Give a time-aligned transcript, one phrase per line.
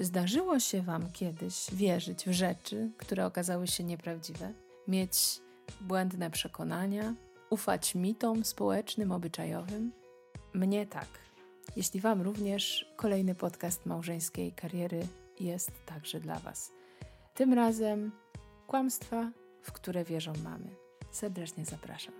[0.00, 4.52] Czy zdarzyło się Wam kiedyś wierzyć w rzeczy, które okazały się nieprawdziwe?
[4.88, 5.40] Mieć
[5.80, 7.14] błędne przekonania?
[7.50, 9.92] Ufać mitom społecznym, obyczajowym?
[10.54, 11.08] Mnie tak.
[11.76, 15.06] Jeśli Wam również, kolejny podcast małżeńskiej kariery
[15.40, 16.72] jest także dla Was.
[17.34, 18.12] Tym razem
[18.66, 19.30] kłamstwa,
[19.62, 20.76] w które wierzą mamy.
[21.10, 22.14] Serdecznie zapraszam.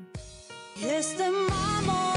[0.76, 2.09] Jestem mamą,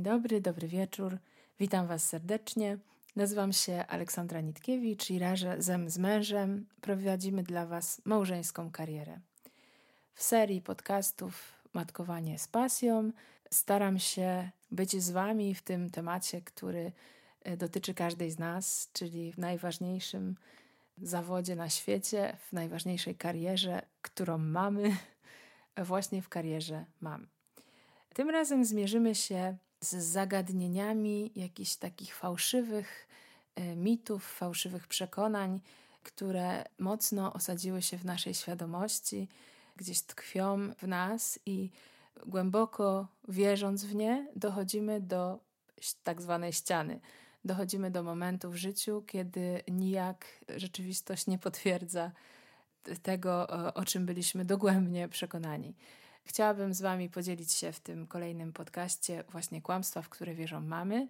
[0.00, 1.18] Dzień dobry, dobry wieczór.
[1.58, 2.78] Witam Was serdecznie.
[3.16, 9.20] Nazywam się Aleksandra Nitkiewicz i razem z mężem prowadzimy dla Was małżeńską karierę.
[10.14, 13.12] W serii podcastów Matkowanie z pasją
[13.50, 16.92] staram się być z Wami w tym temacie, który
[17.42, 20.36] e, dotyczy każdej z nas, czyli w najważniejszym
[21.02, 24.96] zawodzie na świecie, w najważniejszej karierze, którą mamy,
[25.90, 27.26] właśnie w karierze mam.
[28.14, 33.08] Tym razem zmierzymy się z zagadnieniami jakichś takich fałszywych
[33.54, 35.60] e, mitów, fałszywych przekonań,
[36.02, 39.28] które mocno osadziły się w naszej świadomości,
[39.76, 41.70] gdzieś tkwią w nas i
[42.26, 45.38] głęboko wierząc w nie, dochodzimy do
[46.04, 47.00] tak zwanej ściany.
[47.44, 52.12] Dochodzimy do momentu w życiu, kiedy nijak rzeczywistość nie potwierdza
[53.02, 55.74] tego, o czym byliśmy dogłębnie przekonani.
[56.24, 61.08] Chciałabym z Wami podzielić się w tym kolejnym podcaście właśnie kłamstwa, w które wierzą mamy.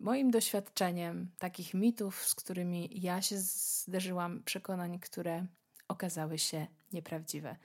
[0.00, 5.46] Moim doświadczeniem takich mitów, z którymi ja się zderzyłam, przekonań, które
[5.88, 7.56] okazały się nieprawdziwe.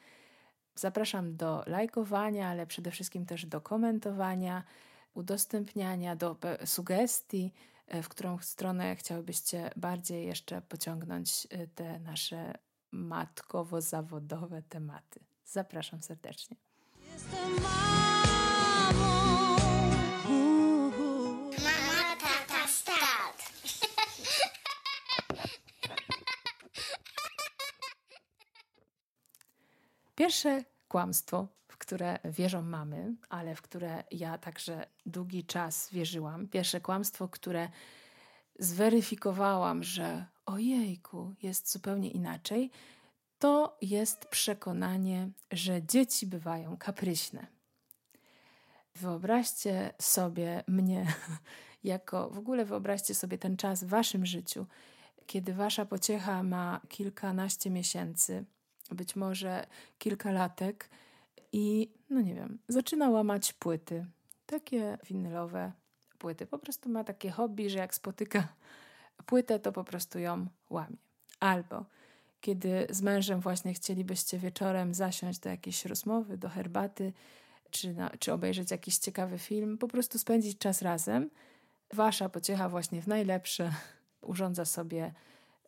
[0.76, 4.64] Zapraszam do lajkowania, ale przede wszystkim też do komentowania,
[5.14, 7.54] udostępniania, do sugestii,
[7.88, 12.54] e, w którą stronę chciałybyście bardziej jeszcze pociągnąć e, te nasze
[12.94, 15.20] matkowo-zawodowe tematy.
[15.46, 16.69] Zapraszam serdecznie.
[21.64, 23.40] Mama, tata, start.
[30.16, 36.48] Pierwsze kłamstwo, w które wierzą mamy, ale w które ja także długi czas wierzyłam.
[36.48, 37.70] Pierwsze kłamstwo, które
[38.60, 42.72] zweryfikowałam, że ojejku, jest zupełnie inaczej,
[43.40, 47.48] to jest przekonanie, że dzieci bywają kapryśne.
[48.96, 51.14] Wyobraźcie sobie mnie,
[51.84, 54.66] jako w ogóle wyobraźcie sobie ten czas w waszym życiu,
[55.26, 58.46] kiedy wasza pociecha ma kilkanaście miesięcy,
[58.92, 59.68] być może
[59.98, 60.90] kilka latek
[61.52, 64.06] i, no nie wiem, zaczyna łamać płyty,
[64.46, 65.72] takie winylowe
[66.18, 66.46] płyty.
[66.46, 68.48] Po prostu ma takie hobby, że jak spotyka
[69.26, 70.98] płytę, to po prostu ją łamie.
[71.40, 71.86] Albo
[72.42, 77.14] kiedy z mężem właśnie chcielibyście wieczorem zasiąść do jakiejś rozmowy, do herbaty,
[77.72, 81.30] czy, na, czy obejrzeć jakiś ciekawy film, po prostu spędzić czas razem.
[81.94, 83.74] Wasza pociecha właśnie w najlepsze
[84.22, 85.14] urządza sobie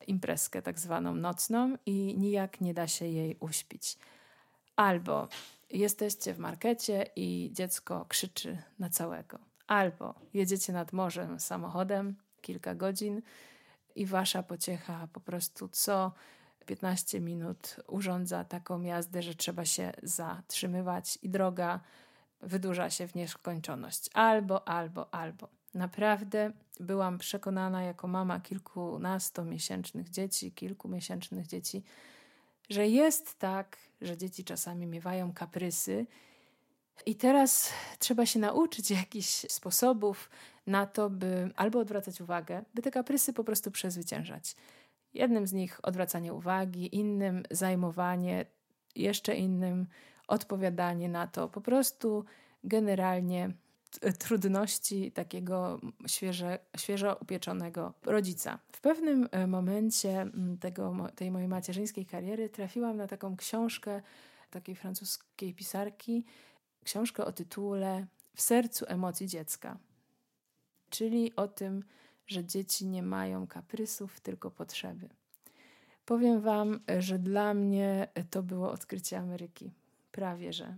[0.08, 3.98] imprezkę tak zwaną nocną i nijak nie da się jej uśpić.
[4.76, 5.28] Albo
[5.70, 9.40] jesteście w markecie i dziecko krzyczy na całego.
[9.68, 13.22] Albo jedziecie nad morzem samochodem kilka godzin
[13.96, 16.12] i wasza pociecha po prostu co
[16.66, 21.80] 15 minut urządza taką jazdę, że trzeba się zatrzymywać i droga
[22.42, 24.10] wydłuża się w nieskończoność.
[24.14, 25.48] Albo, albo, albo.
[25.74, 31.84] Naprawdę byłam przekonana jako mama kilkunastomiesięcznych dzieci, kilkumiesięcznych dzieci,
[32.70, 36.06] że jest tak, że dzieci czasami miewają kaprysy.
[37.06, 40.30] I teraz trzeba się nauczyć jakichś sposobów
[40.68, 44.56] na to, by albo odwracać uwagę, by te kaprysy po prostu przezwyciężać.
[45.14, 48.46] Jednym z nich odwracanie uwagi, innym zajmowanie,
[48.96, 49.88] jeszcze innym
[50.28, 51.50] odpowiadanie na to.
[51.50, 52.26] Po prostu
[52.64, 53.52] generalnie
[54.20, 58.60] trudności takiego świeże, świeżo upieczonego rodzica.
[58.72, 60.26] W pewnym e, momencie
[60.60, 64.02] tego, tej mojej macierzyńskiej kariery trafiłam na taką książkę
[64.52, 66.26] takiej francuskiej pisarki,
[66.84, 69.78] książkę o tytule W sercu emocji dziecka,
[70.90, 71.84] czyli o tym,
[72.32, 75.10] że dzieci nie mają kaprysów, tylko potrzeby.
[76.06, 79.72] Powiem Wam, że dla mnie to było odkrycie Ameryki.
[80.12, 80.76] Prawie że.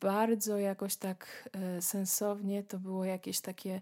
[0.00, 3.80] Bardzo jakoś tak e, sensownie to było jakieś takie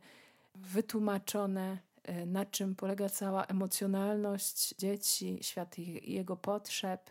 [0.55, 7.11] wytłumaczone, e, na czym polega cała emocjonalność dzieci, świat jego potrzeb,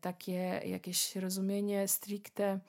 [0.00, 2.60] takie jakieś rozumienie stricte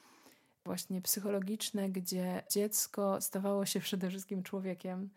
[0.65, 5.09] właśnie psychologiczne, gdzie dziecko stawało się przede wszystkim człowiekiem,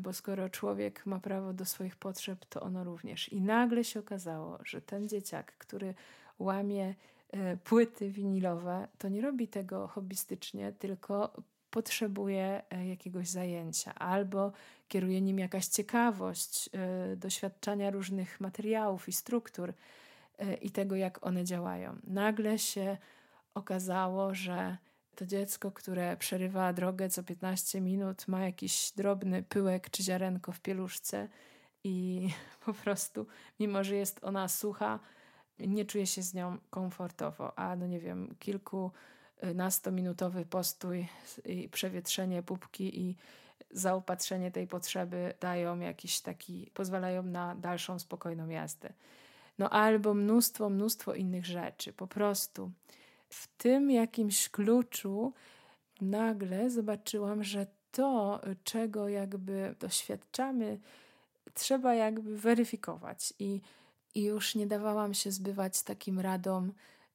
[0.00, 3.28] bo skoro człowiek ma prawo do swoich potrzeb, to ono również.
[3.28, 5.94] I nagle się okazało, że ten dzieciak, który
[6.38, 6.94] łamie
[7.30, 11.32] e, płyty winilowe, to nie robi tego hobbystycznie, tylko
[11.70, 14.52] potrzebuje e, jakiegoś zajęcia, albo
[14.88, 19.72] kieruje nim jakaś ciekawość e, doświadczania różnych materiałów i struktur
[20.62, 21.96] i tego, jak one działają.
[22.04, 22.96] Nagle się
[23.54, 24.76] okazało, że
[25.18, 30.60] to dziecko, które przerywa drogę co 15 minut, ma jakiś drobny pyłek czy ziarenko w
[30.60, 31.28] pieluszce
[31.84, 32.28] i
[32.66, 33.26] po prostu,
[33.60, 34.98] mimo że jest ona sucha,
[35.58, 37.58] nie czuje się z nią komfortowo.
[37.58, 41.08] A no nie wiem, kilkunastominutowy postój
[41.44, 43.16] i przewietrzenie pupki i
[43.70, 48.92] zaopatrzenie tej potrzeby dają jakiś taki, pozwalają na dalszą, spokojną jazdę.
[49.58, 51.92] No albo mnóstwo, mnóstwo innych rzeczy.
[51.92, 52.70] Po prostu
[53.28, 55.32] w tym jakimś kluczu
[56.00, 60.78] nagle zobaczyłam, że to, czego jakby doświadczamy,
[61.54, 63.34] trzeba jakby weryfikować.
[63.38, 63.60] I,
[64.14, 66.72] i już nie dawałam się zbywać takim radom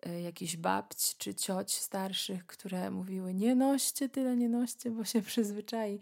[0.08, 5.22] y, jakichś babć czy cioć starszych, które mówiły: Nie noście tyle, nie noście, bo się
[5.22, 6.00] przyzwyczai,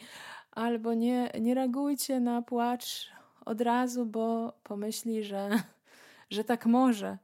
[0.52, 3.12] albo nie, nie reagujcie na płacz
[3.46, 5.50] od razu, bo pomyśli, że,
[6.30, 7.18] że tak może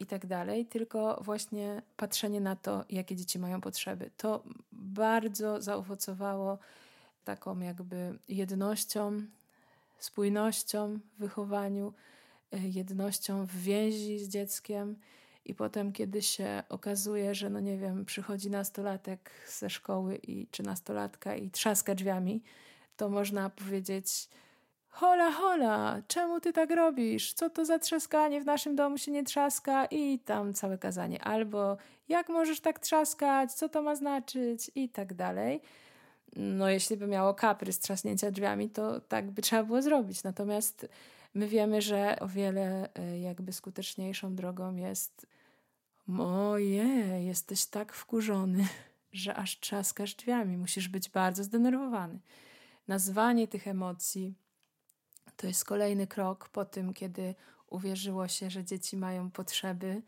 [0.00, 4.10] i tak dalej, tylko właśnie patrzenie na to, jakie dzieci mają potrzeby.
[4.16, 6.58] To bardzo zaowocowało
[7.24, 9.22] taką jakby jednością,
[9.98, 11.92] spójnością w wychowaniu,
[12.52, 14.96] e, jednością w więzi z dzieckiem.
[15.44, 20.62] I potem, kiedy się okazuje, że no nie wiem, przychodzi nastolatek ze szkoły i, czy
[20.62, 22.42] nastolatka i trzaska drzwiami,
[22.96, 24.28] to można powiedzieć,
[24.98, 27.32] Hola, hola, czemu ty tak robisz?
[27.32, 28.40] Co to za trzaskanie?
[28.40, 31.24] W naszym domu się nie trzaska i tam całe kazanie.
[31.24, 31.76] Albo
[32.08, 33.52] jak możesz tak trzaskać?
[33.52, 34.70] Co to ma znaczyć?
[34.74, 35.60] I tak dalej.
[36.36, 40.22] No, jeśli by miało kaprys trzaśnięcia drzwiami, to tak by trzeba było zrobić.
[40.22, 40.88] Natomiast
[41.34, 45.26] my wiemy, że o wiele e, jakby skuteczniejszą drogą jest
[46.06, 46.84] moje,
[47.24, 48.66] jesteś tak wkurzony,
[49.12, 50.56] że aż trzaskasz drzwiami.
[50.56, 52.18] Musisz być bardzo zdenerwowany.
[52.88, 54.45] Nazwanie tych emocji
[55.36, 57.34] to jest kolejny krok po tym, kiedy
[57.70, 60.02] uwierzyło się, że dzieci mają potrzeby,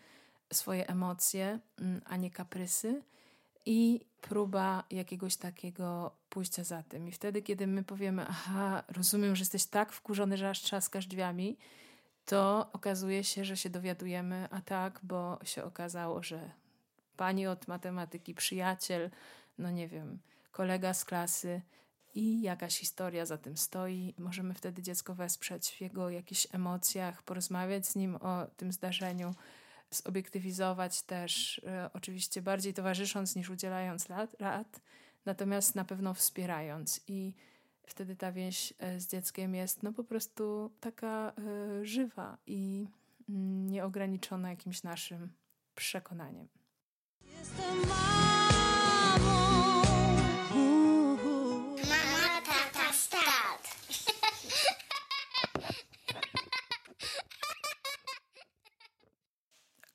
[0.52, 3.02] swoje emocje, mm, a nie kaprysy,
[3.66, 7.08] i próba jakiegoś takiego pójścia za tym.
[7.08, 11.58] I wtedy, kiedy my powiemy, aha, rozumiem, że jesteś tak wkurzony, że aż trzaskasz drzwiami,
[12.24, 16.50] to okazuje się, że się dowiadujemy, a tak, bo się okazało, że
[17.16, 19.10] pani od matematyki, przyjaciel,
[19.58, 20.18] no nie wiem,
[20.52, 21.60] kolega z klasy
[22.14, 24.14] i jakaś historia za tym stoi.
[24.18, 29.34] Możemy wtedy dziecko wesprzeć w jego jakichś emocjach, porozmawiać z nim o tym zdarzeniu,
[29.90, 34.80] zobiektywizować też, e, oczywiście bardziej towarzysząc niż udzielając lat, rad,
[35.24, 37.00] natomiast na pewno wspierając.
[37.08, 37.34] I
[37.86, 42.86] wtedy ta więź e, z dzieckiem jest no po prostu taka e, żywa i
[43.28, 45.32] mm, nieograniczona jakimś naszym
[45.74, 46.48] przekonaniem.
[47.38, 48.37] Jestem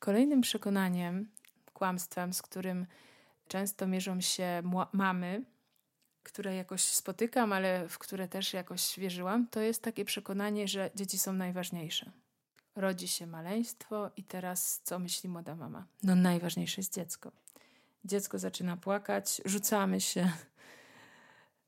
[0.04, 1.30] Kolejnym przekonaniem,
[1.74, 2.86] kłamstwem, z którym
[3.48, 5.44] często mierzą się mamy,
[6.24, 11.20] które jakoś spotykam, ale w które też jakoś wierzyłam, to jest takie przekonanie, że dzieci
[11.20, 12.12] są najważniejsze.
[12.76, 15.86] Rodzi się maleństwo i teraz co myśli młoda mama?
[16.04, 17.32] No najważniejsze jest dziecko.
[18.06, 20.32] Dziecko zaczyna płakać, rzucamy się.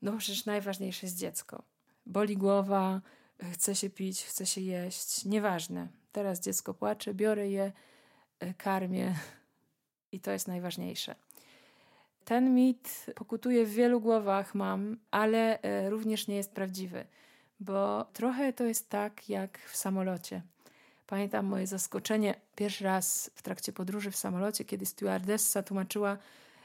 [0.02, 1.64] No przecież najważniejsze jest dziecko.
[2.06, 3.02] Boli głowa,
[3.54, 5.88] chce się pić, chce się jeść, nieważne.
[6.12, 7.72] Teraz dziecko płacze, biorę je,
[8.54, 9.16] karmię
[10.12, 11.16] i to jest najważniejsze.
[12.26, 17.06] Ten mit pokutuje w wielu głowach mam, ale e, również nie jest prawdziwy,
[17.60, 20.42] bo trochę to jest tak jak w samolocie.
[21.08, 26.18] Pamiętam moje zaskoczenie pierwszy raz w trakcie podróży w samolocie, kiedy stewardessa tłumaczyła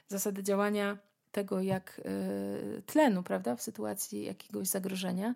[0.09, 0.99] zasady działania
[1.33, 2.01] tego, jak
[2.79, 5.35] y, tlenu, prawda, w sytuacji jakiegoś zagrożenia,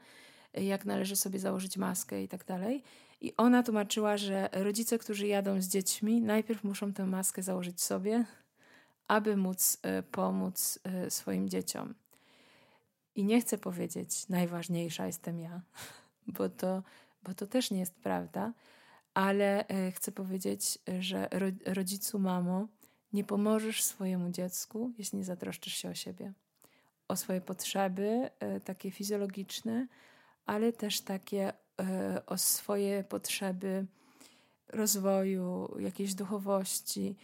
[0.54, 2.82] jak należy sobie założyć maskę i tak dalej.
[3.24, 8.24] I ona tłumaczyła, że rodzice, którzy jadą z dziećmi, najpierw muszą tę maskę założyć sobie,
[9.08, 11.94] aby móc e, pomóc e, swoim dzieciom.
[13.14, 15.60] I nie chcę powiedzieć, najważniejsza jestem ja,
[16.36, 16.82] bo to,
[17.22, 18.52] bo to też nie jest prawda,
[19.14, 21.28] ale e, chcę powiedzieć, że
[21.66, 22.68] rodzicu, mamo,
[23.12, 26.32] nie pomożesz swojemu dziecku, jeśli nie zatroszczysz się o siebie,
[27.08, 28.30] o swoje potrzeby,
[28.64, 29.86] takie fizjologiczne,
[30.46, 31.52] ale też takie
[32.26, 33.86] o swoje potrzeby
[34.68, 37.16] rozwoju, jakiejś duchowości,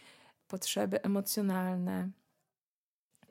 [0.47, 2.09] potrzeby emocjonalne.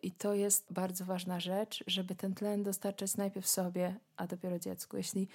[0.02, 4.96] I to jest bardzo ważna rzecz, żeby ten tlen dostarczać najpierw sobie, a dopiero dziecku.
[4.96, 5.28] Jeśli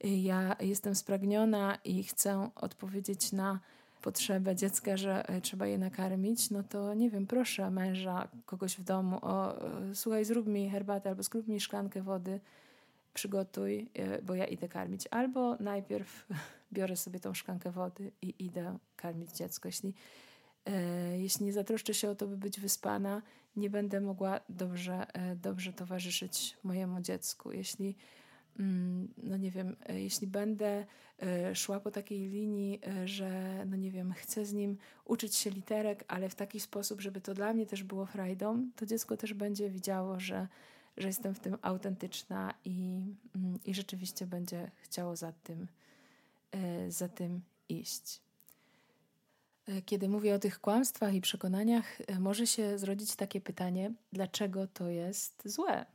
[0.00, 3.60] ja jestem spragniona i chcę odpowiedzieć na
[4.02, 8.84] potrzebę dziecka, że e, trzeba je nakarmić, no to nie wiem, proszę męża, kogoś w
[8.84, 12.40] domu, o e, słuchaj, zrób mi herbatę albo zrób mi szklankę wody,
[13.14, 15.06] przygotuj, e, bo ja idę karmić.
[15.10, 16.26] Albo najpierw
[16.72, 19.68] biorę sobie tą szklankę wody i idę karmić dziecko.
[19.68, 19.94] Jeśli,
[21.18, 23.22] jeśli nie zatroszczę się o to, by być wyspana,
[23.56, 25.06] nie będę mogła dobrze,
[25.36, 27.52] dobrze towarzyszyć mojemu dziecku.
[27.52, 27.96] Jeśli
[28.58, 30.86] Mm, no nie wiem, e, jeśli będę
[31.22, 35.50] e, szła po takiej linii, e, że no nie wiem, chcę z nim uczyć się
[35.50, 39.34] literek, ale w taki sposób, żeby to dla mnie też było frajdą, to dziecko też
[39.34, 40.48] będzie widziało, że,
[40.96, 43.02] że jestem w tym autentyczna i,
[43.34, 45.68] mm, i rzeczywiście będzie chciało za tym,
[46.88, 48.20] za tym iść.
[49.86, 55.42] Kiedy mówię o tych kłamstwach i przekonaniach, może się zrodzić takie pytanie, dlaczego to jest
[55.44, 55.86] złe?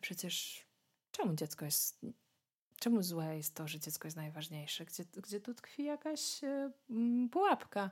[0.00, 0.64] Przecież
[1.12, 2.00] czemu dziecko jest.
[2.78, 4.84] Czemu złe jest to, że dziecko jest najważniejsze?
[4.84, 6.70] Gdzie, gdzie tu tkwi jakaś y,
[7.32, 7.90] pułapka?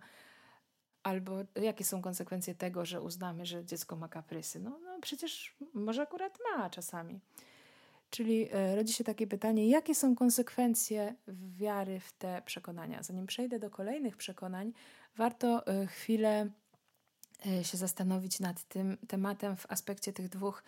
[1.08, 4.60] Albo jakie są konsekwencje tego, że uznamy, że dziecko ma kaprysy?
[4.60, 7.20] No, no przecież może akurat ma czasami.
[8.10, 11.14] Czyli y, rodzi się takie pytanie, jakie są konsekwencje
[11.56, 13.02] wiary w te przekonania?
[13.02, 14.72] Zanim przejdę do kolejnych przekonań,
[15.16, 16.50] warto y, chwilę
[17.62, 20.62] się zastanowić nad tym tematem w aspekcie tych dwóch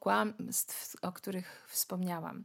[0.00, 2.44] kłamstw, o których wspomniałam.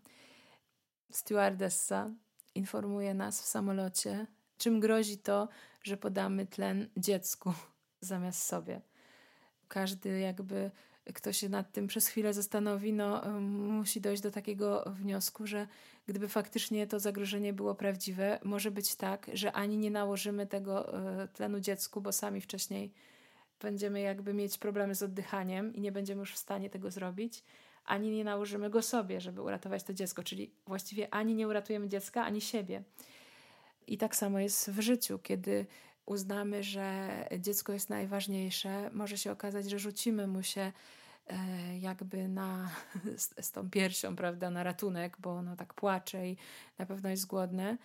[1.12, 2.10] Stewardessa
[2.56, 4.28] informuje nas w samolocie,
[4.58, 5.48] czym grozi to,
[5.84, 7.54] że podamy tlen dziecku
[8.02, 8.82] zamiast sobie.
[9.68, 10.72] Każdy jakby,
[11.14, 15.68] kto się nad tym przez chwilę zastanowi, no, musi dojść do takiego wniosku, że
[16.08, 21.28] gdyby faktycznie to zagrożenie było prawdziwe, może być tak, że ani nie nałożymy tego e,
[21.28, 22.94] tlenu dziecku, bo sami wcześniej
[23.60, 27.44] będziemy jakby mieć problemy z oddychaniem i nie będziemy już w stanie tego zrobić,
[27.86, 32.26] ani nie nałożymy go sobie, żeby uratować to dziecko, czyli właściwie ani nie uratujemy dziecka,
[32.26, 32.84] ani siebie.
[33.88, 35.66] I tak samo jest w życiu, kiedy
[36.06, 40.72] uznamy, że dziecko jest najważniejsze, może się okazać, że rzucimy mu się
[41.28, 42.70] e, jakby na,
[43.42, 46.38] z, tą piersią, prawda, na ratunek, bo ono tak płacze i
[46.78, 47.78] na pewno jest głodne,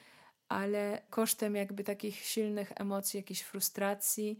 [0.48, 4.38] ale kosztem jakby takich silnych emocji, jakiejś frustracji,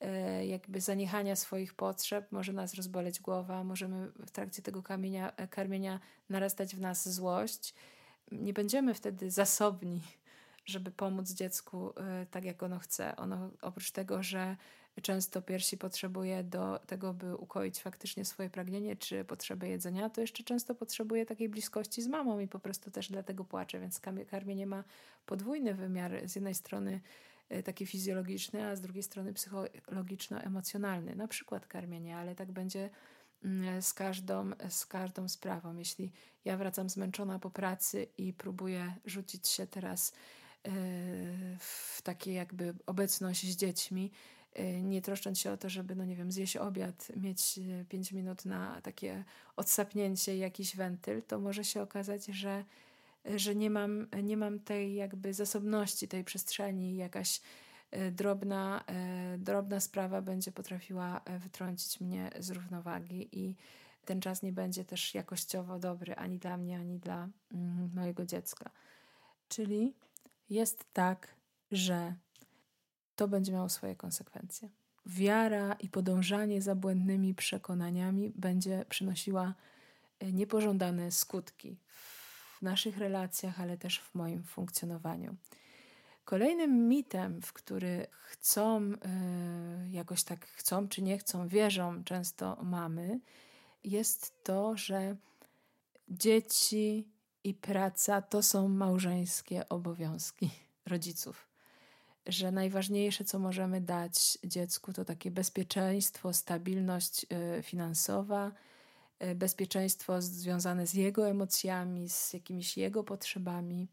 [0.00, 5.48] E, jakby zaniechania swoich potrzeb, może nas rozboleć głowa, możemy w trakcie tego kamienia, e,
[5.48, 7.74] karmienia narastać w nas złość.
[8.32, 10.02] Nie będziemy wtedy zasobni,
[10.64, 13.16] żeby pomóc dziecku e, tak, jak ono chce.
[13.16, 14.56] Ono oprócz tego, że
[15.02, 20.44] często piersi potrzebuje do tego, by ukoić faktycznie swoje pragnienie czy potrzeby jedzenia, to jeszcze
[20.44, 24.00] często potrzebuje takiej bliskości z mamą i po prostu też dlatego płacze, więc
[24.30, 24.84] karmienie ma
[25.26, 26.28] podwójny wymiar.
[26.28, 27.00] Z jednej strony
[27.50, 32.90] E, taki fizjologiczny, a z drugiej strony psychologiczno-emocjonalny, na przykład karmienie, ale tak będzie
[33.44, 35.76] mm, z każdą, z każdą sprawą.
[35.76, 36.12] Jeśli
[36.44, 40.12] ja wracam zmęczona po pracy i próbuję rzucić się teraz
[41.58, 44.10] w takie jakby obecność z dziećmi,
[44.52, 48.44] e, nie troszcząc się o to, żeby, no nie wiem, zjeść obiad, mieć pięć minut
[48.44, 49.24] na takie
[49.56, 52.64] odsapnięcie, jakiś wentyl, to może się okazać, że
[53.36, 57.40] że nie mam, nie mam tej jakby zasobności, tej przestrzeni, jakaś
[57.90, 58.84] e, drobna,
[59.38, 63.56] drobna sprawa będzie potrafiła wytrącić mnie z równowagi i
[64.04, 68.70] ten czas nie będzie też jakościowo dobry ani dla mnie, ani dla mm, mojego dziecka.
[69.48, 69.94] Czyli
[70.50, 71.28] jest tak,
[71.72, 72.14] że
[73.16, 74.68] to będzie miało swoje konsekwencje.
[75.06, 79.54] Wiara i podążanie za błędnymi przekonaniami będzie przynosiła
[80.32, 81.76] niepożądane skutki
[82.58, 85.36] w naszych relacjach, ale też w moim funkcjonowaniu.
[86.24, 88.96] Kolejnym mitem, w który chcą, yy,
[89.90, 93.20] jakoś tak chcą czy nie chcą, wierzą często mamy,
[93.84, 95.16] jest to, że
[96.08, 97.08] dzieci
[97.44, 100.50] i praca to są małżeńskie obowiązki
[100.86, 101.48] rodziców.
[102.26, 108.52] Że najważniejsze, co możemy dać dziecku, to takie bezpieczeństwo, stabilność yy, finansowa,
[109.20, 113.88] E, bezpieczeństwo związane z jego emocjami, z jakimiś jego potrzebami.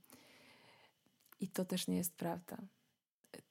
[1.39, 2.57] I to też nie jest prawda.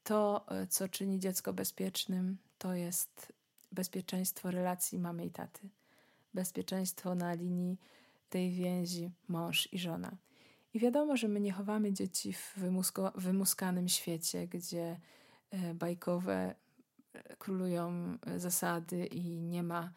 [0.03, 3.33] To, e, co czyni dziecko bezpiecznym, to jest
[3.73, 5.69] bezpieczeństwo relacji mamy i taty.
[6.35, 7.79] Bezpieczeństwo na linii
[8.29, 10.17] tej więzi mąż i żona.
[10.75, 15.01] I wiadomo, że my nie chowamy dzieci w wymusko, wymuskanym świecie, gdzie
[15.51, 16.55] e, bajkowe
[17.39, 19.93] królują zasady i nie ma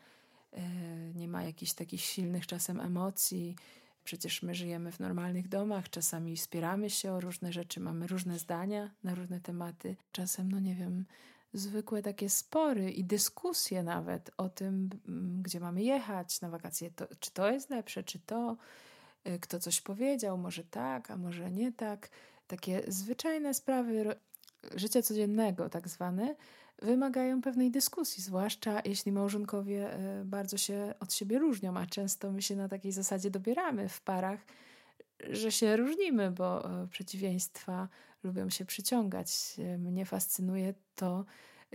[0.54, 3.56] E, nie ma jakichś takich silnych czasem emocji.
[4.04, 8.92] Przecież my żyjemy w normalnych domach, czasami wspieramy się o różne rzeczy, mamy różne zdania
[9.04, 9.96] na różne tematy.
[10.12, 11.06] Czasem, no nie wiem,
[11.54, 17.08] zwykłe takie spory i dyskusje nawet o tym, mm, gdzie mamy jechać na wakacje, to,
[17.20, 18.58] czy to jest lepsze, czy to,
[19.28, 22.10] y, kto coś powiedział, może tak, a może nie tak.
[22.48, 24.16] Takie zwyczajne sprawy
[24.76, 26.36] życia codziennego, tak zwane,
[26.82, 32.42] wymagają pewnej dyskusji, zwłaszcza jeśli małżonkowie y, bardzo się od siebie różnią, a często my
[32.42, 34.40] się na takiej zasadzie dobieramy w parach,
[35.30, 37.88] że się różnimy, bo y, przeciwieństwa
[38.24, 39.58] lubią się przyciągać.
[39.78, 41.26] Mnie fascynuje to,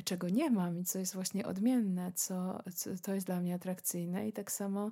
[0.04, 4.28] czego nie mam i co jest właśnie odmienne, co, co to jest dla mnie atrakcyjne
[4.28, 4.90] i tak samo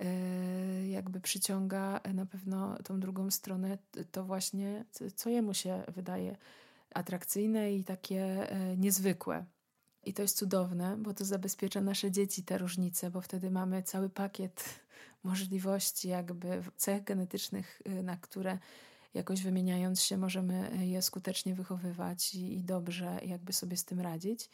[0.00, 3.78] e, jakby przyciąga na pewno tą drugą stronę
[4.12, 4.84] to właśnie,
[5.14, 6.36] co jemu się wydaje
[6.94, 9.44] atrakcyjne i takie e, niezwykłe.
[10.04, 14.10] I to jest cudowne, bo to zabezpiecza nasze dzieci te różnice, bo wtedy mamy cały
[14.10, 14.64] pakiet
[15.24, 18.58] możliwości, jakby cech genetycznych, na które
[19.14, 24.50] jakoś wymieniając się możemy je skutecznie wychowywać i, i dobrze jakby sobie z tym radzić.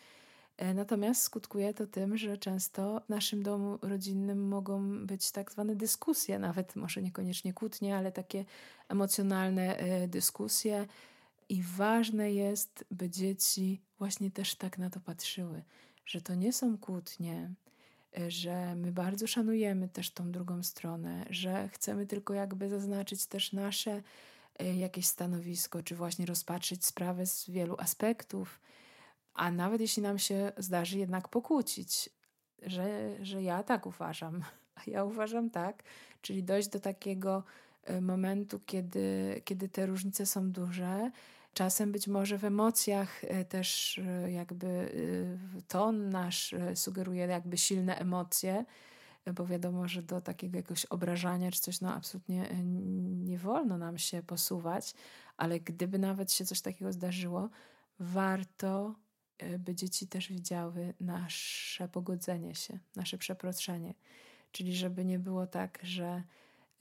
[0.61, 5.77] E, natomiast skutkuje to tym, że często w naszym domu rodzinnym mogą być tak zwane
[5.77, 8.45] dyskusje, nawet może niekoniecznie kłótnie, ale takie
[8.89, 10.87] emocjonalne e, dyskusje.
[11.49, 15.63] I ważne jest, by dzieci właśnie też tak na to patrzyły,
[16.07, 17.51] że to nie są kłótnie,
[18.19, 23.53] e, że my bardzo szanujemy też tą drugą stronę, że chcemy tylko jakby zaznaczyć też
[23.53, 24.03] nasze
[24.59, 28.61] jakieś stanowisko, czy właśnie rozpatrzyć sprawę z wielu aspektów.
[29.35, 32.11] A nawet jeśli nam się zdarzy jednak pokłócić,
[32.63, 34.45] że, że ja tak uważam,
[34.79, 35.83] a ja uważam tak,
[36.23, 37.45] czyli dojść do takiego
[37.91, 41.11] y, momentu, kiedy, kiedy te różnice są duże.
[41.55, 44.93] Czasem być może w emocjach y, też jakby
[45.69, 48.65] ton nasz sugeruje jakby silne emocje,
[49.35, 53.99] bo wiadomo, że do takiego jakiegoś obrażania czy coś, no absolutnie e, nie wolno nam
[53.99, 54.95] się posuwać,
[55.37, 57.49] ale gdyby nawet się coś takiego zdarzyło,
[57.99, 58.95] warto,
[59.39, 63.95] e, by dzieci też widziały nasze pogodzenie się, nasze przeproszenie.
[64.53, 66.23] Czyli żeby nie było tak, że,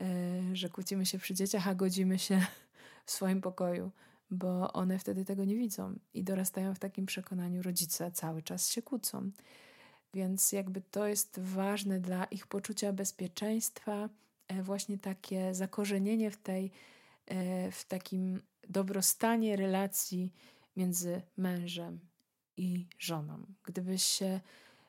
[0.02, 2.46] e, że kłócimy się przy dzieciach, a godzimy się
[3.06, 3.92] w swoim pokoju,
[4.32, 8.82] bo one wtedy tego nie widzą i dorastają w takim przekonaniu, rodzice cały czas się
[8.82, 9.32] kłócą.
[10.14, 14.10] Więc jakby to jest ważne dla ich poczucia bezpieczeństwa,
[14.48, 16.72] e, właśnie takie zakorzenienie w tej,
[17.26, 20.34] e, w takim dobrostanie relacji
[20.78, 22.00] między mężem
[22.58, 23.46] i żoną.
[23.64, 24.40] Gdyby się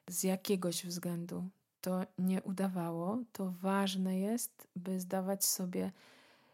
[0.08, 1.48] z jakiegoś względu
[1.80, 5.92] to nie udawało, to ważne jest, by zdawać sobie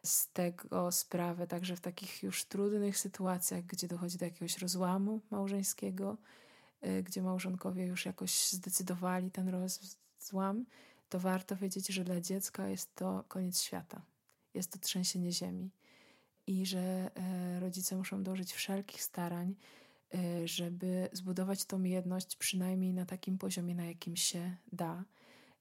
[0.03, 6.17] z tego sprawę, także w takich już trudnych sytuacjach, gdzie dochodzi do jakiegoś rozłamu małżeńskiego,
[7.05, 10.65] gdzie małżonkowie już jakoś zdecydowali ten rozłam,
[11.09, 14.03] to warto wiedzieć, że dla dziecka jest to koniec świata.
[14.55, 15.71] Jest to trzęsienie ziemi
[16.47, 19.55] i że e, rodzice muszą dołożyć wszelkich starań,
[20.15, 25.05] e, żeby zbudować tą jedność przynajmniej na takim poziomie, na jakim się da,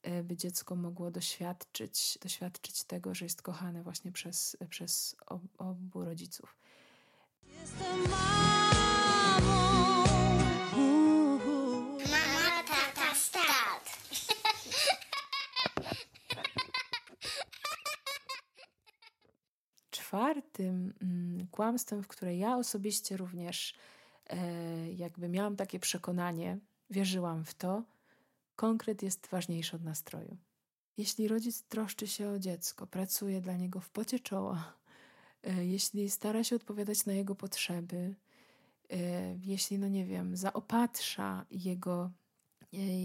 [0.01, 5.15] e, by dziecko mogło doświadczyć, doświadczyć tego, że jest kochane właśnie przez, przez
[5.57, 6.57] obu rodziców.
[7.61, 8.05] Jestem
[20.15, 23.73] czwartym mm, kłamstwem, w które ja osobiście również
[24.27, 26.57] e, jakby miałam takie przekonanie,
[26.89, 27.83] wierzyłam w to,
[28.55, 30.37] konkret jest ważniejszy od nastroju.
[30.97, 34.73] Jeśli rodzic troszczy się o dziecko, pracuje dla niego w pocie czoła,
[35.43, 38.15] e, jeśli stara się odpowiadać na jego potrzeby,
[38.89, 38.97] e,
[39.43, 42.11] jeśli, no nie wiem, zaopatrza jego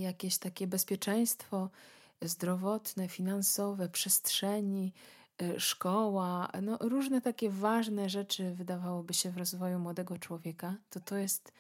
[0.01, 1.71] jakieś takie bezpieczeństwo
[2.23, 4.93] zdrowotne, finansowe, przestrzeni,
[5.59, 11.53] szkoła, no różne takie ważne rzeczy wydawałoby się w rozwoju młodego człowieka, to to jest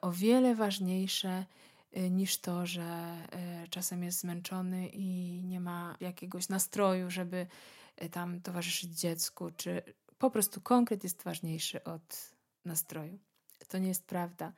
[0.00, 1.44] o wiele ważniejsze
[1.96, 3.16] y, niż to, że
[3.64, 7.46] y, czasem jest zmęczony i nie ma jakiegoś nastroju, żeby
[8.10, 9.82] tam towarzyszyć dziecku, czy
[10.18, 12.32] po prostu konkret jest ważniejszy od
[12.64, 13.18] nastroju.
[13.68, 14.52] To nie jest prawda.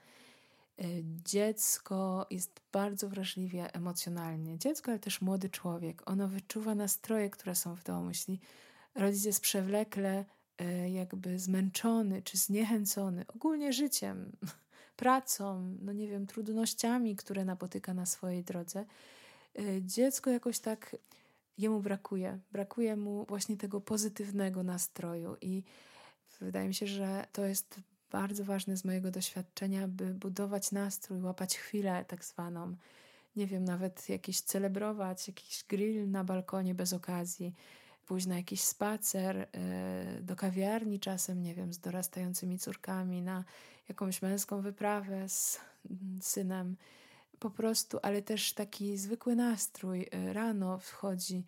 [1.24, 4.58] Dziecko jest bardzo wrażliwie emocjonalnie.
[4.58, 6.10] Dziecko, ale też młody człowiek.
[6.10, 8.08] Ono wyczuwa nastroje, które są w domu.
[8.08, 8.40] Jeśli
[8.94, 10.24] rodzic jest przewlekle
[10.58, 14.32] e, jakby zmęczony czy zniechęcony ogólnie życiem,
[14.96, 18.84] pracą, no nie wiem, trudnościami, które napotyka na swojej drodze,
[19.58, 20.96] e, dziecko jakoś tak
[21.58, 22.38] jemu brakuje.
[22.52, 25.62] Brakuje mu właśnie tego pozytywnego nastroju i
[26.40, 27.80] wydaje mi się, że to jest
[28.12, 32.76] bardzo ważne z mojego doświadczenia, by budować nastrój, łapać chwilę tak zwaną.
[33.36, 37.54] Nie wiem, nawet jakiś celebrować, jakiś grill na balkonie bez okazji,
[38.06, 43.44] pójść na jakiś spacer, e, do kawiarni czasem, nie wiem, z dorastającymi córkami, na
[43.88, 45.60] jakąś męską wyprawę z
[46.20, 46.76] synem.
[47.38, 50.08] Po prostu, ale też taki zwykły nastrój.
[50.10, 51.44] E, rano wchodzi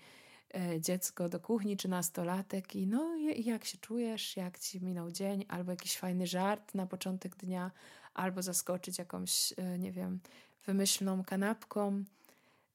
[0.81, 5.71] dziecko do kuchni czy nastolatek i no jak się czujesz, jak ci minął dzień, albo
[5.71, 7.71] jakiś fajny żart na początek dnia,
[8.15, 10.21] albo zaskoczyć jakąś, nie wiem,
[10.67, 12.05] wymyślną kanapką,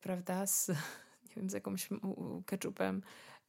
[0.02, 0.68] prawda, z,
[1.28, 1.90] nie wiem, z jakąś
[2.46, 3.02] keczupem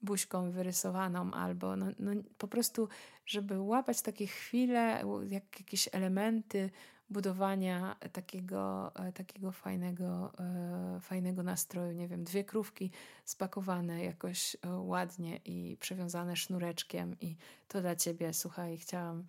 [0.02, 2.88] buźką wyrysowaną, albo no, no, po prostu,
[3.26, 6.70] żeby łapać takie chwile, jak jakieś elementy
[7.10, 11.92] budowania takiego, e, takiego fajnego, e, fajnego nastroju.
[11.92, 12.90] Nie wiem, dwie krówki
[13.24, 17.36] spakowane jakoś e, ładnie i przewiązane sznureczkiem i
[17.68, 19.24] to dla ciebie, słuchaj, chciałam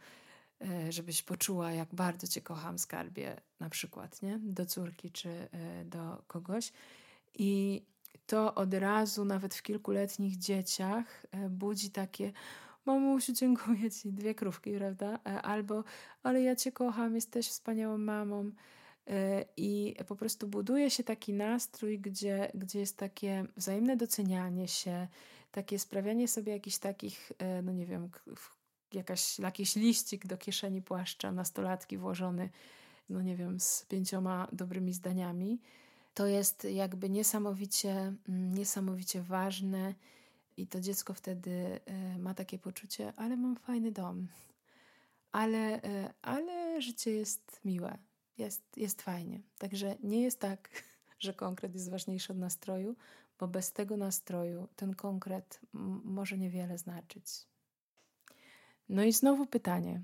[0.90, 4.40] żebyś poczuła, jak bardzo cię kocham, skarbie, na przykład, nie?
[4.40, 5.48] Do córki czy
[5.86, 6.72] do kogoś.
[7.34, 7.82] I
[8.28, 12.32] to od razu, nawet w kilkuletnich dzieciach, budzi takie
[12.86, 15.20] mamusiu, dziękuję ci, dwie krówki, prawda?
[15.26, 15.84] E, albo,
[16.24, 18.52] ale ja cię kocham, jesteś wspaniałą mamą.
[19.08, 25.08] E, I po prostu buduje się taki nastrój, gdzie, gdzie jest takie wzajemne docenianie się,
[25.52, 27.32] takie sprawianie sobie jakichś takich,
[27.64, 28.10] no nie wiem,
[28.94, 32.50] jakaś, jakiś liścik do kieszeni płaszcza nastolatki włożony,
[33.10, 35.60] no nie wiem, z pięcioma dobrymi zdaniami
[36.20, 37.92] to jest jakby niesamowicie,
[38.30, 39.94] mm, niesamowicie ważne
[40.60, 44.28] i to dziecko wtedy e, ma takie poczucie, ale mam fajny dom,
[45.32, 47.98] ale, e, ale życie jest miłe,
[48.38, 49.42] jest, jest fajnie.
[49.58, 50.70] Także nie jest tak,
[51.20, 52.96] że konkret jest ważniejszy od nastroju,
[53.40, 55.60] bo bez tego nastroju ten konkret
[56.04, 57.26] może niewiele znaczyć.
[58.90, 60.04] No i znowu pytanie: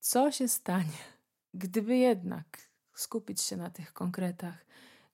[0.00, 0.98] co się stanie,
[1.54, 4.66] gdyby jednak skupić się na tych konkretach?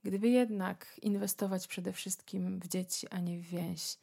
[0.03, 3.99] Gdyby jednak inwestować przede wszystkim w dzieci, a nie w więź,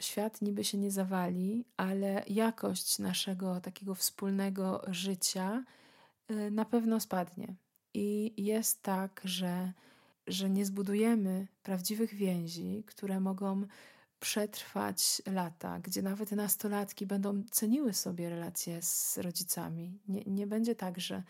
[0.00, 5.64] świat niby się nie zawali, ale jakość naszego takiego wspólnego życia
[6.30, 7.54] y, na pewno spadnie.
[7.94, 9.72] I jest tak, że,
[10.26, 13.66] że nie zbudujemy prawdziwych więzi, które mogą
[14.20, 19.98] przetrwać lata, gdzie nawet nastolatki będą ceniły sobie relacje z rodzicami.
[20.08, 21.22] Nie, nie będzie tak, że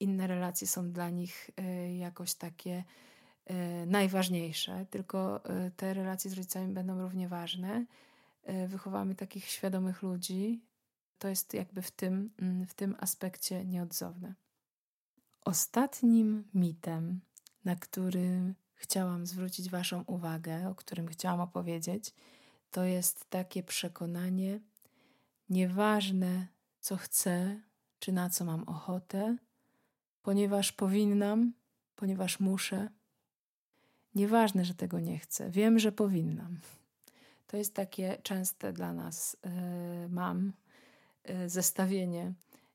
[0.00, 2.84] inne relacje są dla nich y, jakoś takie
[3.50, 3.54] y,
[3.86, 5.40] najważniejsze, tylko
[5.76, 7.86] te relacje z rodzicami będą równie ważne.
[8.68, 10.62] Wychowamy takich świadomych ludzi.
[11.18, 14.34] To jest jakby w tym, mm, w tym aspekcie nieodzowne.
[15.44, 17.20] Ostatnim mitem,
[17.64, 22.14] na który chciałam zwrócić Waszą uwagę, o którym chciałam opowiedzieć,
[22.70, 24.60] to jest takie przekonanie:
[25.48, 26.46] nieważne,
[26.80, 27.60] co chcę,
[27.98, 29.36] czy na co mam ochotę,
[30.22, 31.52] ponieważ powinnam,
[31.96, 32.88] ponieważ muszę.
[34.14, 36.58] Nieważne, że tego nie chcę, wiem, że powinnam.
[37.54, 40.52] To jest takie częste dla nas, yy, mam,
[41.28, 42.32] yy, zestawienie.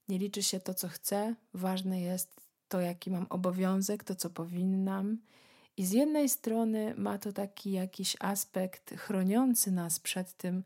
[0.09, 5.17] Nie liczy się to, co chcę, ważne jest to, jaki mam obowiązek, to, co powinnam.
[5.77, 10.63] I z jednej strony ma to taki jakiś aspekt chroniący nas przed tym,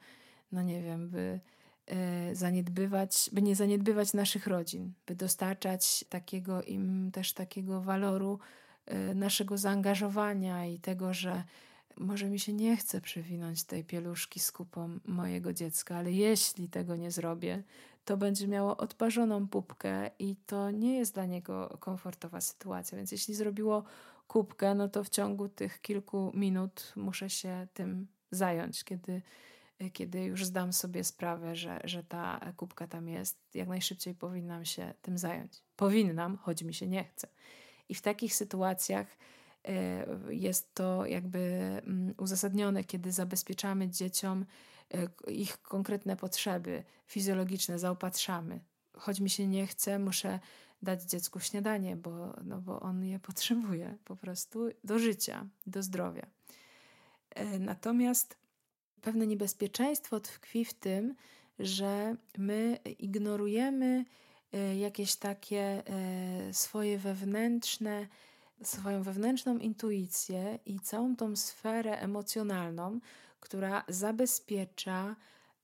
[0.51, 1.39] no nie wiem, by
[1.87, 8.39] E, zaniedbywać, by nie zaniedbywać naszych rodzin, by dostarczać takiego im też takiego waloru
[8.85, 11.43] e, naszego zaangażowania i tego, że
[11.97, 16.95] może mi się nie chce przewinąć tej pieluszki z kupą mojego dziecka, ale jeśli tego
[16.95, 17.63] nie zrobię,
[18.05, 22.97] to będzie miało odparzoną pupkę i to nie jest dla niego komfortowa sytuacja.
[22.97, 23.83] Więc jeśli zrobiło
[24.27, 29.21] kubkę, no to w ciągu tych kilku minut muszę się tym zająć, kiedy
[29.93, 34.93] kiedy już zdam sobie sprawę, że, że ta kubka tam jest, jak najszybciej powinnam się
[35.01, 35.63] tym zająć.
[35.75, 37.27] Powinnam, choć mi się nie chce.
[37.89, 39.07] I w takich sytuacjach
[40.29, 44.45] jest to jakby mm, uzasadnione, kiedy zabezpieczamy dzieciom
[44.93, 48.59] e, ich konkretne potrzeby fizjologiczne, zaopatrzamy.
[48.97, 50.39] Choć mi się nie chce, muszę
[50.81, 56.25] dać dziecku śniadanie, bo, no bo on je potrzebuje po prostu do życia, do zdrowia.
[57.29, 58.37] E, natomiast
[59.01, 61.15] pewne niebezpieczeństwo tkwi w tym,
[61.59, 64.05] że my ignorujemy
[64.79, 65.83] jakieś takie
[66.51, 68.07] swoje wewnętrzne,
[68.67, 72.99] swoją wewnętrzną intuicję i całą tą sferę emocjonalną,
[73.39, 75.15] która zabezpiecza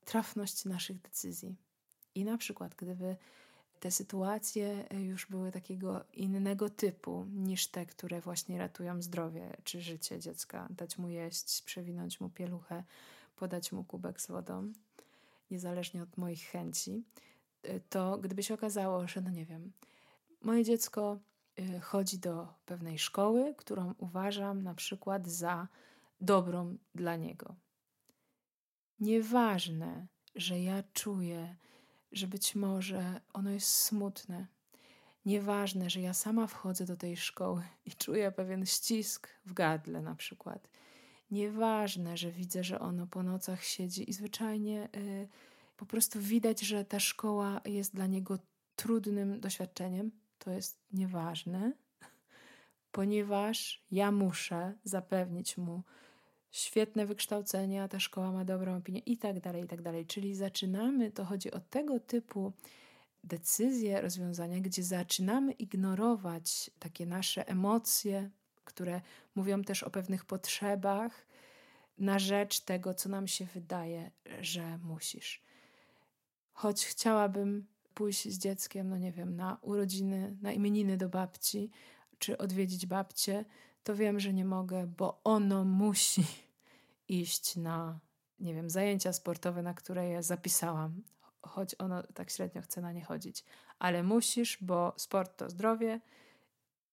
[0.06, 1.56] trafność naszych decyzji.
[2.16, 3.16] I na przykład, gdyby
[3.80, 10.20] te sytuacje już były takiego innego typu niż te, które właśnie ratują zdrowie czy życie
[10.20, 12.84] dziecka, dać mu jeść, przewinąć mu pieluchę,
[13.36, 14.74] podać mu kubek z wodą,
[15.52, 17.04] niezależnie od moich chęci,
[17.90, 19.72] to gdyby się okazało, że no nie wiem,
[20.42, 21.20] moje dziecko
[21.82, 25.68] chodzi do pewnej szkoły, którą uważam na przykład za
[26.22, 27.56] dobrą dla niego.
[29.00, 31.56] Nieważne, że ja czuję,
[32.12, 34.48] że być może ono jest smutne.
[35.26, 40.16] Nieważne, że ja sama wchodzę do tej szkoły i czuję pewien ścisk w gardle na
[40.16, 40.70] przykład.
[41.32, 45.28] Nieważne, że widzę, że ono po nocach siedzi i zwyczajnie y,
[45.78, 48.40] po prostu widać, że ta szkoła jest dla niego
[48.76, 50.12] trudnym doświadczeniem.
[50.40, 51.74] To jest nieważne,
[52.92, 55.84] ponieważ ja muszę zapewnić mu
[56.52, 60.06] świetne wykształcenie, a ta szkoła ma dobrą opinię i tak dalej, i tak dalej.
[60.06, 62.54] Czyli zaczynamy, to chodzi o tego typu
[63.24, 68.30] decyzje, rozwiązania, gdzie zaczynamy ignorować takie nasze emocje,
[68.66, 69.02] które
[69.36, 71.26] mówią też o pewnych potrzebach,
[71.98, 75.42] na rzecz tego, co nam się wydaje, że musisz.
[76.54, 81.72] Choć chciałabym pójść z dzieckiem, no nie wiem, na urodziny, na imieniny do babci,
[82.20, 83.46] czy odwiedzić babcię,
[83.84, 86.24] to wiem, że nie mogę, bo ono musi
[87.08, 88.00] iść na,
[88.40, 91.02] nie wiem, zajęcia sportowe, na które je zapisałam,
[91.42, 93.46] choć ono tak średnio chce na nie chodzić.
[93.80, 96.00] Ale musisz, bo sport to zdrowie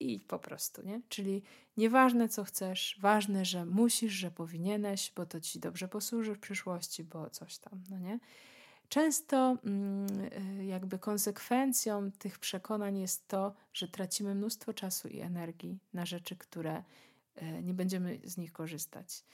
[0.01, 1.01] i po prostu, nie?
[1.09, 1.43] Czyli
[1.77, 7.05] nieważne co chcesz, ważne, że musisz, że powinieneś, bo to ci dobrze posłuży w przyszłości,
[7.05, 8.19] bo coś tam, no nie?
[8.89, 10.07] Często mm,
[10.61, 16.37] y, jakby konsekwencją tych przekonań jest to, że tracimy mnóstwo czasu i energii na rzeczy,
[16.37, 16.83] które
[17.43, 19.25] y, nie będziemy z nich korzystać.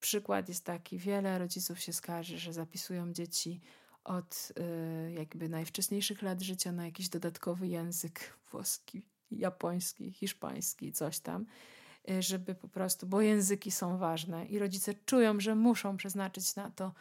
[0.00, 3.60] Przykład jest taki, wiele rodziców się skarży, że zapisują dzieci
[4.04, 4.52] od
[5.08, 11.46] y, jakby najwcześniejszych lat życia na jakiś dodatkowy język włoski, japoński, hiszpański, coś tam,
[12.20, 16.92] żeby po prostu, bo języki są ważne i rodzice czują, że muszą przeznaczyć na to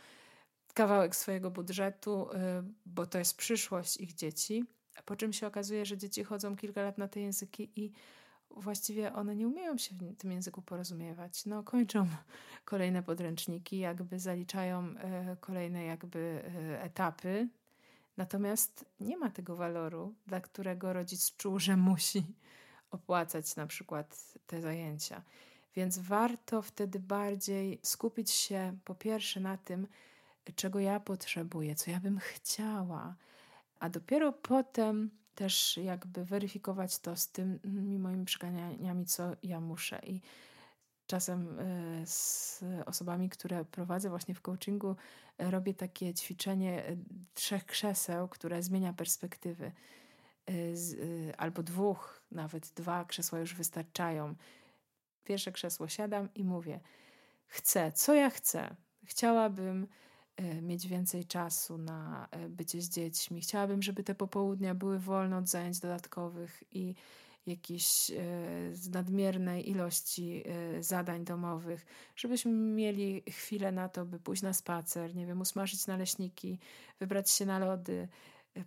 [0.75, 2.35] kawałek swojego budżetu, y,
[2.85, 4.65] bo to jest przyszłość ich dzieci.
[5.05, 7.91] Po czym się okazuje, że dzieci chodzą kilka lat na te języki i
[8.49, 11.45] właściwie one nie umieją się w tym języku porozumiewać.
[11.45, 12.07] No, kończą
[12.65, 14.95] kolejne podręczniki, jakby zaliczają y,
[15.39, 17.47] kolejne jakby y, etapy.
[18.17, 22.25] Natomiast nie ma tego waloru, dla którego rodzic czuł, że musi
[22.91, 25.21] opłacać na przykład te zajęcia.
[25.75, 29.87] Więc warto wtedy bardziej skupić się po pierwsze na tym,
[30.55, 33.15] czego ja potrzebuję, co ja bym chciała,
[33.79, 39.99] a dopiero potem też jakby weryfikować to z tymi moimi przekonaniami, co ja muszę.
[40.03, 40.21] I
[41.07, 44.95] czasem e, z osobami, które prowadzę właśnie w coachingu,
[45.37, 46.97] e, robię takie ćwiczenie e,
[47.33, 49.71] trzech krzeseł, które zmienia perspektywy.
[51.37, 54.35] Albo dwóch, nawet dwa krzesła już wystarczają.
[55.23, 56.79] Pierwsze krzesło siadam i mówię:
[57.47, 58.75] Chcę, co ja chcę?
[59.03, 59.87] Chciałabym
[60.61, 63.41] mieć więcej czasu na e, bycie z dziećmi.
[63.41, 66.95] Chciałabym, żeby te popołudnia były wolne od zajęć dodatkowych i
[67.45, 68.15] jakiejś e,
[68.91, 70.43] nadmiernej ilości
[70.79, 76.59] zadań domowych, żebyśmy mieli chwilę na to, by pójść na spacer, nie wiem, usmażyć naleśniki,
[76.99, 78.07] wybrać się na lody,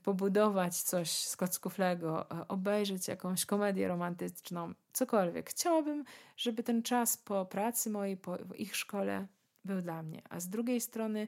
[0.03, 5.51] pobudować coś z kocków Lego, obejrzeć jakąś komedię romantyczną, cokolwiek.
[5.51, 6.05] Chciałabym,
[6.37, 9.27] żeby ten czas po pracy mojej, po ich szkole
[9.65, 10.23] był dla mnie.
[10.31, 11.27] A z drugiej strony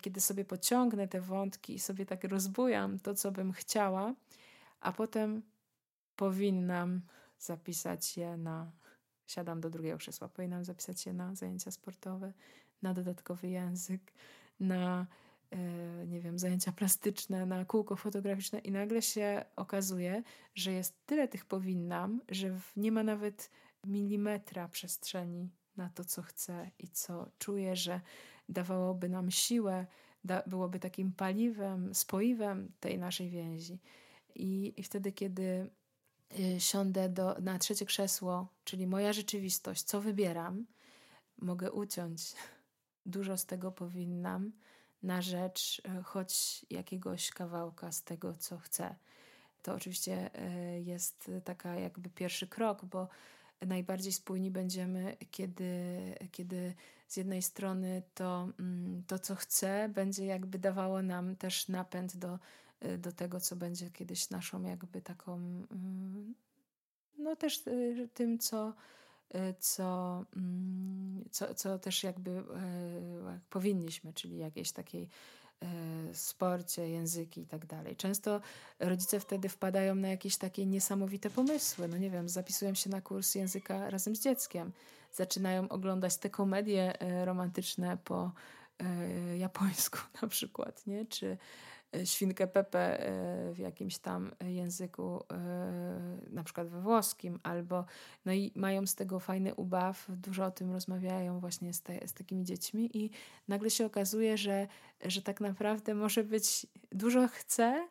[0.00, 4.14] kiedy sobie pociągnę te wątki i sobie tak rozbujam to, co bym chciała,
[4.80, 5.42] a potem
[6.16, 7.02] powinnam
[7.38, 8.72] zapisać je na.
[9.26, 12.32] Siadam do drugiego krzesła, powinnam zapisać je na zajęcia sportowe,
[12.82, 14.12] na dodatkowy język,
[14.60, 15.06] na
[15.50, 15.58] e,
[16.06, 20.22] nie wiem, zajęcia plastyczne, na kółko fotograficzne i nagle się okazuje,
[20.54, 23.50] że jest tyle tych powinnam, że nie ma nawet
[23.86, 28.00] milimetra przestrzeni na to, co chcę i co czuję, że
[28.48, 29.86] dawałoby nam siłę,
[30.24, 33.78] da, byłoby takim paliwem, spoiwem tej naszej więzi.
[34.34, 35.70] I, i wtedy, kiedy
[36.38, 40.66] y, siądę do, na trzecie krzesło, czyli moja rzeczywistość, co wybieram,
[41.38, 42.34] mogę uciąć.
[43.06, 44.52] Dużo z tego powinnam
[45.02, 48.94] na rzecz y, choć jakiegoś kawałka z tego, co chcę.
[49.62, 50.30] To oczywiście
[50.76, 53.08] y, jest taka jakby pierwszy krok, bo
[53.60, 55.68] najbardziej spójni będziemy, kiedy,
[56.32, 56.74] kiedy
[57.08, 62.38] z jednej strony to, mm, to, co chcę, będzie jakby dawało nam też napęd do,
[62.84, 66.34] y, do tego, co będzie kiedyś naszą jakby taką, mm,
[67.18, 68.74] no też y, tym, co,
[69.34, 72.44] y, co, mm, co, co też jakby
[73.50, 75.08] powinniśmy, czyli jakiejś takiej
[76.12, 77.96] sporcie, języki i tak dalej.
[77.96, 78.40] Często
[78.78, 81.88] rodzice wtedy wpadają na jakieś takie niesamowite pomysły.
[81.88, 84.72] No nie wiem, zapisują się na kurs języka razem z dzieckiem
[85.18, 88.32] zaczynają oglądać te komedie e, romantyczne po
[88.78, 91.06] e, japońsku na przykład, nie?
[91.06, 91.36] Czy,
[91.96, 92.98] e, świnkę Pepe
[93.52, 95.24] w jakimś tam języku,
[96.30, 97.84] na przykład we włoskim, albo
[98.24, 102.12] no i mają z tego fajny ubaw, dużo o tym rozmawiają właśnie z, te, z
[102.12, 103.10] takimi dziećmi i
[103.48, 104.66] nagle się okazuje, że,
[105.04, 107.88] że tak naprawdę może być dużo chce,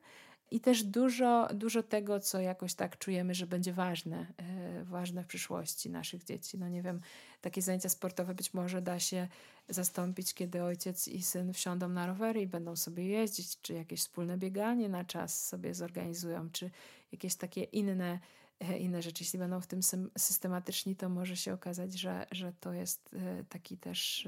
[0.52, 4.34] i też dużo, dużo tego, co jakoś tak czujemy, że będzie ważne,
[4.78, 6.58] yy, ważne w przyszłości naszych dzieci.
[6.58, 7.02] No nie wiem,
[7.42, 9.28] takie zajęcia sportowe być może da się
[9.70, 14.38] zastąpić, kiedy ojciec i syn wsiądą na rowery i będą sobie jeździć, czy jakieś wspólne
[14.38, 16.72] bieganie na czas sobie zorganizują, czy
[17.12, 18.20] jakieś takie inne,
[18.60, 19.24] yy, inne rzeczy.
[19.24, 19.80] Jeśli będą w tym
[20.18, 24.28] systematyczni, to może się okazać, że, że to jest yy, taki też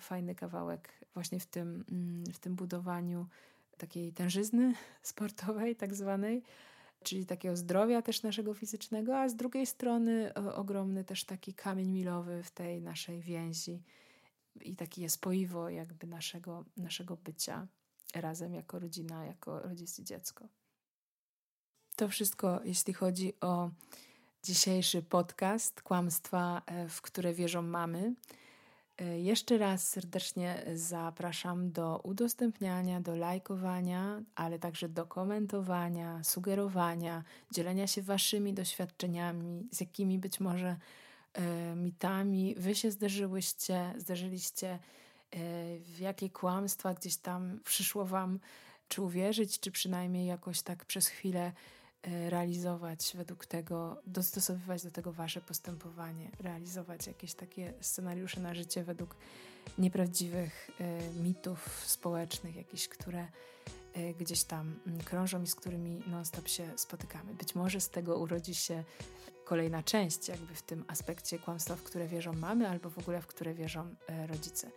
[0.00, 3.26] fajny kawałek właśnie w tym, mm, w tym budowaniu
[3.76, 6.42] takiej tężyzny sportowej, tak zwanej,
[7.02, 12.42] czyli takiego zdrowia też naszego fizycznego, a z drugiej strony ogromny też taki kamień milowy
[12.42, 13.82] w tej naszej więzi
[14.60, 17.66] i taki jest spoiwo jakby naszego, naszego bycia
[18.14, 20.48] razem jako rodzina, jako rodzic i dziecko.
[21.96, 23.70] To wszystko, jeśli chodzi o
[24.42, 28.14] dzisiejszy podcast Kłamstwa, e, w które wierzą mamy.
[28.98, 37.86] E, jeszcze raz serdecznie zapraszam do udostępniania, do lajkowania, ale także do komentowania, sugerowania, dzielenia
[37.86, 40.76] się waszymi doświadczeniami, z jakimi być może
[41.32, 44.78] e, mitami wy się zderzyłyście, zderzyliście, e,
[45.78, 48.38] w jakie kłamstwa gdzieś tam przyszło wam,
[48.88, 51.52] czy uwierzyć, czy przynajmniej jakoś tak przez chwilę
[52.06, 59.16] realizować według tego, dostosowywać do tego wasze postępowanie, realizować jakieś takie scenariusze na życie według
[59.78, 63.28] nieprawdziwych e, mitów społecznych, jakieś, które
[63.94, 67.34] e, gdzieś tam krążą i z którymi non-stop się spotykamy.
[67.34, 68.84] Być może z tego urodzi się
[69.44, 73.26] kolejna część, jakby w tym aspekcie kłamstwa, w które wierzą mamy, albo w ogóle w
[73.26, 73.94] które wierzą
[74.26, 74.70] rodzice.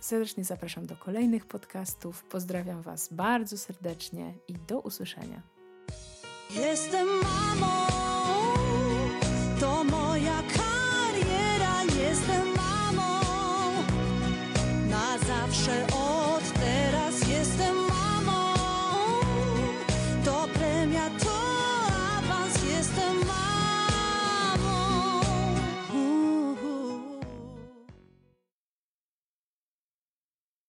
[0.00, 2.24] Serdecznie zapraszam do kolejnych podcastów.
[2.24, 5.57] Pozdrawiam Was bardzo serdecznie i do usłyszenia.
[6.50, 7.87] Jestem mamą.